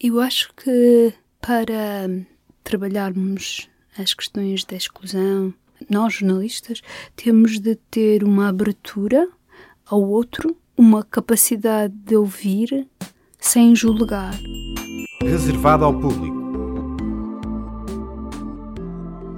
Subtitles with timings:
[0.00, 2.08] Eu acho que para
[2.62, 5.52] trabalharmos as questões da exclusão,
[5.90, 6.82] nós jornalistas
[7.16, 9.28] temos de ter uma abertura
[9.84, 12.86] ao outro, uma capacidade de ouvir
[13.40, 14.34] sem julgar.
[15.20, 16.37] Reservado ao público.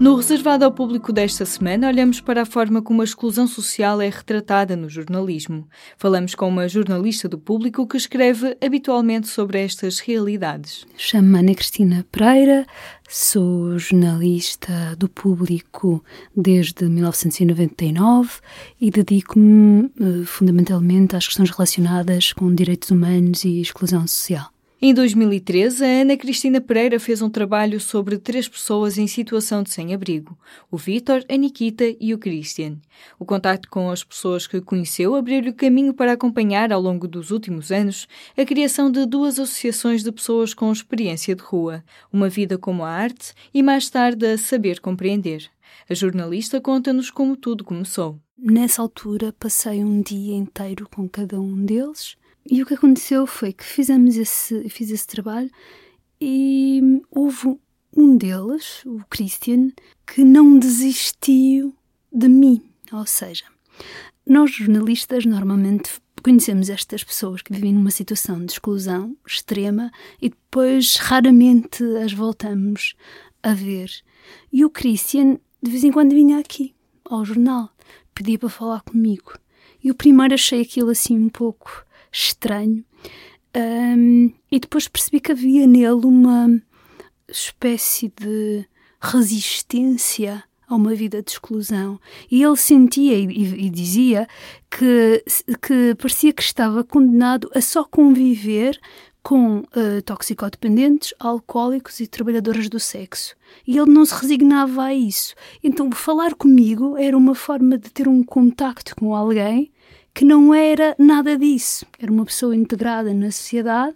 [0.00, 4.08] No reservado ao público desta semana, olhamos para a forma como a exclusão social é
[4.08, 5.68] retratada no jornalismo.
[5.98, 10.86] Falamos com uma jornalista do público que escreve habitualmente sobre estas realidades.
[10.96, 12.66] Chamo-me Ana Cristina Pereira,
[13.10, 16.02] sou jornalista do público
[16.34, 18.40] desde 1999
[18.80, 24.50] e dedico-me uh, fundamentalmente às questões relacionadas com direitos humanos e exclusão social.
[24.82, 29.68] Em 2013, a Ana Cristina Pereira fez um trabalho sobre três pessoas em situação de
[29.70, 30.38] sem-abrigo:
[30.70, 32.78] o Vítor, a Nikita e o Christian.
[33.18, 37.30] O contacto com as pessoas que conheceu abriu-lhe o caminho para acompanhar, ao longo dos
[37.30, 42.56] últimos anos, a criação de duas associações de pessoas com experiência de rua: Uma Vida
[42.56, 45.50] como a Arte e, mais tarde, a Saber Compreender.
[45.90, 48.18] A jornalista conta-nos como tudo começou.
[48.38, 52.16] Nessa altura, passei um dia inteiro com cada um deles
[52.48, 55.50] e o que aconteceu foi que fizemos esse, fiz esse trabalho
[56.20, 57.58] e houve
[57.96, 59.70] um deles, o Christian,
[60.06, 61.74] que não desistiu
[62.12, 62.62] de mim.
[62.92, 63.44] Ou seja,
[64.26, 65.90] nós jornalistas normalmente
[66.22, 72.94] conhecemos estas pessoas que vivem numa situação de exclusão extrema e depois raramente as voltamos
[73.42, 73.90] a ver.
[74.52, 76.74] E o Christian de vez em quando vinha aqui
[77.04, 77.70] ao jornal,
[78.14, 79.34] pedia para falar comigo.
[79.82, 82.84] E o primeiro achei aquilo assim um pouco estranho.
[83.56, 86.60] Um, e depois percebi que havia nele uma
[87.28, 88.64] espécie de
[89.00, 92.00] resistência a uma vida de exclusão.
[92.30, 94.28] E ele sentia e, e, dizia
[94.70, 95.24] que,
[95.60, 98.78] que parecia que estava condenado a só conviver
[99.22, 103.34] com uh, toxicodependentes, alcoólicos e trabalhadoras do sexo.
[103.66, 105.34] E ele não se resignava a isso.
[105.62, 109.70] Então, falar comigo era uma forma de ter um contacto com alguém
[110.14, 111.86] que não era nada disso.
[111.98, 113.94] Era uma pessoa integrada na sociedade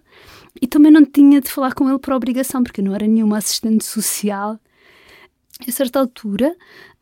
[0.61, 3.83] e também não tinha de falar com ele por obrigação, porque não era nenhuma assistente
[3.83, 4.59] social.
[5.67, 6.55] A certa altura,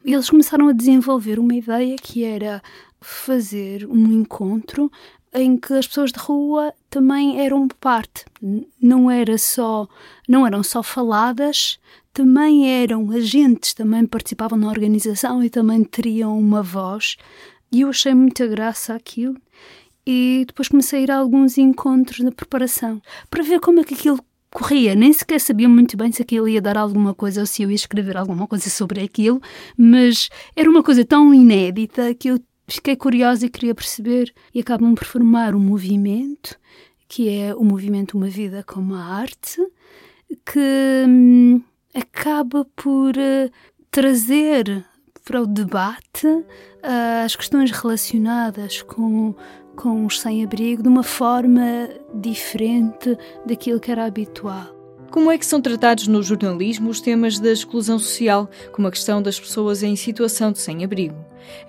[0.04, 2.62] eles começaram a desenvolver uma ideia que era
[3.02, 4.92] fazer um encontro
[5.34, 8.26] em que as pessoas de rua também eram parte.
[8.82, 9.88] Não era só,
[10.28, 11.80] não eram só faladas,
[12.14, 17.18] também eram agentes, também participavam na organização e também teriam uma voz
[17.74, 19.36] e eu achei muita graça aquilo.
[20.06, 23.96] E depois comecei a ir a alguns encontros na preparação para ver como é que
[23.96, 24.20] aquilo
[24.52, 24.94] corria.
[24.94, 27.76] Nem sequer sabia muito bem se aquilo ia dar alguma coisa ou se eu ia
[27.76, 29.42] escrever alguma coisa sobre aquilo,
[29.76, 34.32] mas era uma coisa tão inédita que eu fiquei curiosa e queria perceber.
[34.54, 36.60] E acabam por formar um movimento,
[37.08, 39.60] que é o movimento Uma Vida como a Arte,
[40.46, 41.62] que hum,
[41.96, 43.52] acaba por uh,
[43.90, 44.86] trazer
[45.24, 46.46] para o debate uh,
[47.26, 49.34] as questões relacionadas com,
[49.76, 54.84] com os sem-abrigo de uma forma diferente daquilo que era habitual.
[55.14, 59.22] Como é que são tratados no jornalismo os temas da exclusão social, como a questão
[59.22, 61.16] das pessoas em situação de sem-abrigo?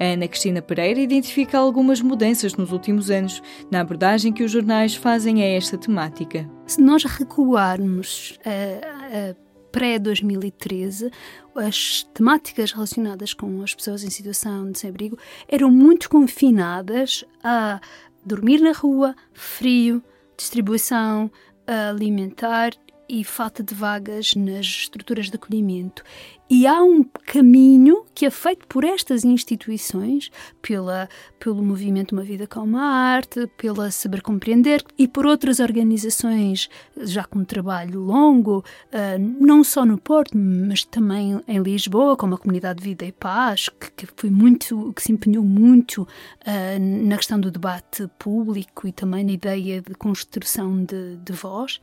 [0.01, 4.95] A Ana Cristina Pereira identifica algumas mudanças nos últimos anos na abordagem que os jornais
[4.95, 6.49] fazem a esta temática.
[6.67, 9.44] Se nós recuarmos a, a
[9.75, 11.11] pré-2013,
[11.57, 15.19] as temáticas relacionadas com as pessoas em situação de sem-abrigo
[15.49, 17.81] eram muito confinadas a
[18.25, 20.01] dormir na rua, frio,
[20.37, 21.29] distribuição
[21.67, 22.73] alimentar
[23.09, 26.03] e falta de vagas nas estruturas de acolhimento.
[26.49, 31.09] E há um caminho que é feito por estas instituições, pela,
[31.41, 37.25] pelo movimento Uma Vida com uma Arte, pela Saber Compreender e por outras organizações já
[37.25, 42.81] com trabalho longo, uh, não só no Porto, mas também em Lisboa, como a Comunidade
[42.81, 47.51] de Vida e Paz, que, foi muito, que se empenhou muito uh, na questão do
[47.51, 51.81] debate público e também na ideia de construção de, de voz.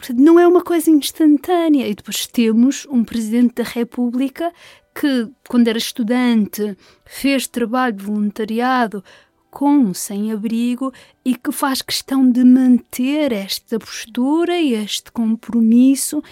[0.00, 1.86] Portanto, não é uma coisa instantânea.
[1.86, 4.50] E depois temos um Presidente da República
[4.98, 6.74] que, quando era estudante,
[7.04, 9.04] fez trabalho de voluntariado
[9.50, 10.90] com sem-abrigo
[11.22, 16.22] e que faz questão de manter esta postura e este compromisso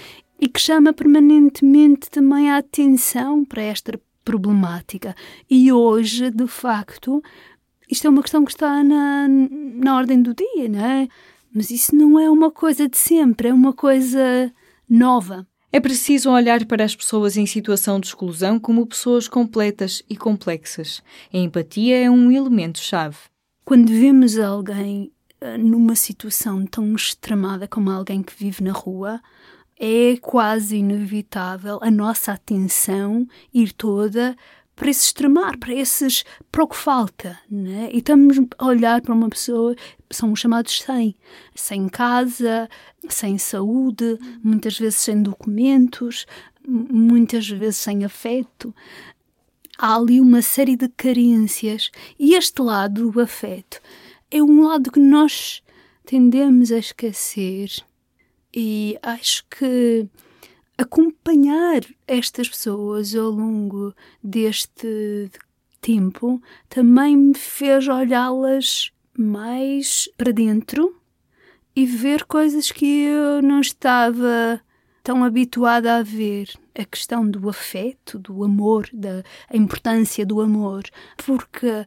[0.40, 5.14] e que chama permanentemente também a atenção para esta problemática.
[5.50, 7.22] E hoje, de facto,
[7.90, 11.08] isto é uma questão que está na, na ordem do dia, não é?
[11.54, 14.52] Mas isso não é uma coisa de sempre, é uma coisa
[14.88, 15.46] nova.
[15.70, 21.02] É preciso olhar para as pessoas em situação de exclusão como pessoas completas e complexas.
[21.32, 23.18] A empatia é um elemento-chave.
[23.64, 29.20] Quando vemos alguém eh, numa situação tão extremada como alguém que vive na rua,
[29.78, 34.34] é quase inevitável a nossa atenção ir toda
[34.78, 37.90] para esse extremar, para esses para o que falta, né?
[37.92, 39.74] E estamos a olhar para uma pessoa,
[40.08, 41.16] são os chamados sem,
[41.54, 42.68] sem casa,
[43.08, 46.26] sem saúde, muitas vezes sem documentos,
[46.64, 48.72] muitas vezes sem afeto.
[49.76, 53.80] Há ali uma série de carências e este lado do afeto
[54.30, 55.60] é um lado que nós
[56.04, 57.70] tendemos a esquecer
[58.54, 60.06] e acho que
[60.78, 63.92] acompanhar estas pessoas ao longo
[64.22, 65.28] deste
[65.80, 70.96] tempo também me fez olhá-las mais para dentro
[71.74, 74.60] e ver coisas que eu não estava
[75.02, 76.48] tão habituada a ver.
[76.78, 80.84] A questão do afeto, do amor, da a importância do amor,
[81.16, 81.84] porque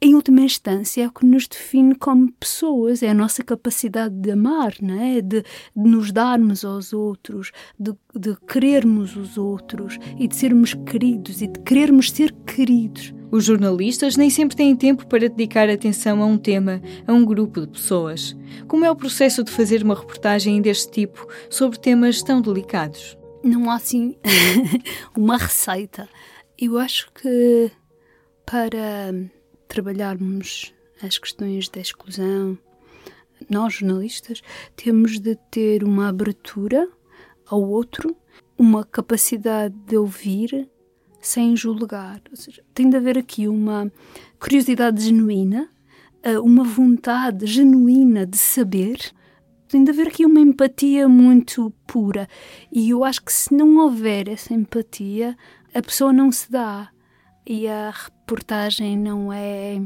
[0.00, 4.30] em última instância, é o que nos define como pessoas, é a nossa capacidade de
[4.30, 5.20] amar, não é?
[5.20, 11.42] de, de nos darmos aos outros, de, de querermos os outros e de sermos queridos
[11.42, 13.12] e de querermos ser queridos.
[13.30, 17.60] Os jornalistas nem sempre têm tempo para dedicar atenção a um tema, a um grupo
[17.60, 18.36] de pessoas.
[18.68, 23.18] Como é o processo de fazer uma reportagem deste tipo sobre temas tão delicados?
[23.42, 24.16] Não há assim
[25.16, 26.08] uma receita.
[26.56, 27.70] Eu acho que
[28.46, 29.12] para
[29.68, 32.58] trabalharmos as questões da exclusão,
[33.48, 34.42] nós jornalistas
[34.74, 36.88] temos de ter uma abertura
[37.46, 38.16] ao outro,
[38.56, 40.68] uma capacidade de ouvir
[41.20, 42.20] sem julgar.
[42.30, 43.90] Ou seja, tem de haver aqui uma
[44.40, 45.68] curiosidade genuína,
[46.22, 48.98] eh, uma vontade genuína de saber.
[49.68, 52.26] Tem de haver aqui uma empatia muito pura.
[52.72, 55.36] E eu acho que se não houver essa empatia,
[55.74, 56.90] a pessoa não se dá
[57.46, 57.94] e a
[58.28, 59.80] reportagem não é.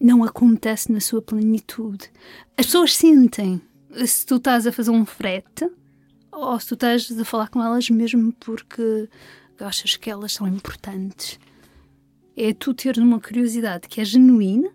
[0.00, 2.10] não acontece na sua plenitude.
[2.56, 3.60] As pessoas sentem
[4.06, 5.70] se tu estás a fazer um frete
[6.32, 9.06] ou se tu estás a falar com elas mesmo porque
[9.60, 11.38] achas que elas são importantes.
[12.34, 14.70] É tu teres uma curiosidade que é genuína,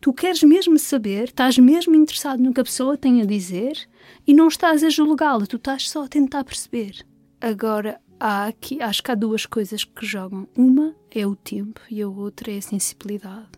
[0.00, 3.76] tu queres mesmo saber, estás mesmo interessado no que a pessoa tem a dizer
[4.24, 7.04] e não estás a julgá-la, tu estás só a tentar perceber.
[7.40, 10.48] Agora, há aqui, acho que há duas coisas que jogam.
[10.56, 13.48] Uma é o tempo e a outra é a sensibilidade.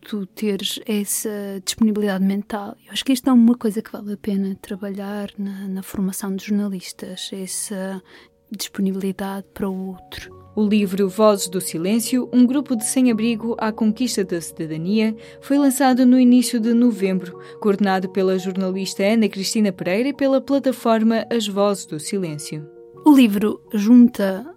[0.00, 2.76] Tu teres essa disponibilidade mental.
[2.84, 6.34] Eu acho que isto é uma coisa que vale a pena trabalhar na, na formação
[6.34, 8.02] de jornalistas, essa
[8.50, 10.42] disponibilidade para o outro.
[10.54, 16.04] O livro Vozes do Silêncio, um grupo de sem-abrigo à conquista da cidadania, foi lançado
[16.04, 21.86] no início de novembro, coordenado pela jornalista Ana Cristina Pereira e pela plataforma As Vozes
[21.86, 22.71] do Silêncio.
[23.04, 24.54] O livro junta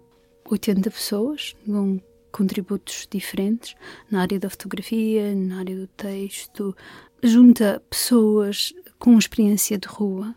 [0.48, 2.00] 80 pessoas com
[2.30, 3.74] contributos diferentes
[4.08, 6.76] na área da fotografia, na área do texto,
[7.22, 10.34] junta pessoas com experiência de rua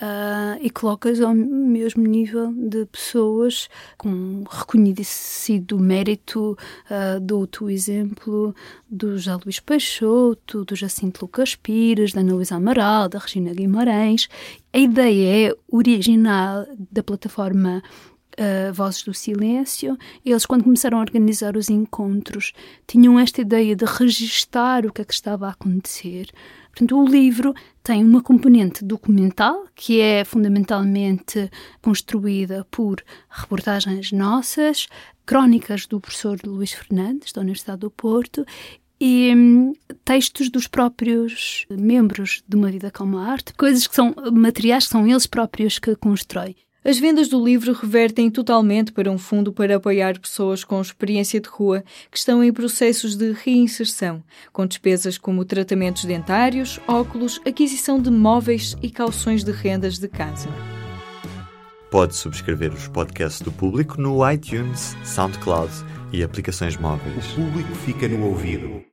[0.00, 3.68] Uh, e colocas ao mesmo nível de pessoas
[3.98, 6.56] com reconhecido mérito.
[6.86, 8.54] Uh, Dou-te o exemplo
[8.88, 14.26] do José Luís Peixoto, do Jacinto Lucas Pires, da Ana Luísa Amaral, da Regina Guimarães.
[14.72, 17.82] A ideia é original da plataforma
[18.38, 22.54] Uh, Vozes do Silêncio, eles, quando começaram a organizar os encontros,
[22.86, 26.28] tinham esta ideia de registar o que é que estava a acontecer,
[26.70, 31.50] Portanto, o livro tem uma componente documental, que é fundamentalmente
[31.82, 34.86] construída por reportagens nossas,
[35.26, 38.44] crónicas do professor Luís Fernandes, da Universidade do Porto,
[39.00, 39.72] e hum,
[40.04, 44.90] textos dos próprios membros de Uma Vida com a Arte, coisas que são materiais que
[44.90, 46.56] são eles próprios que constroem.
[46.82, 51.48] As vendas do livro revertem totalmente para um fundo para apoiar pessoas com experiência de
[51.48, 58.10] rua que estão em processos de reinserção, com despesas como tratamentos dentários, óculos, aquisição de
[58.10, 60.48] móveis e calções de rendas de casa.
[61.90, 65.72] Pode subscrever os podcasts do público no iTunes, SoundCloud
[66.12, 67.32] e aplicações móveis.
[67.32, 68.82] O público fica no ouvido.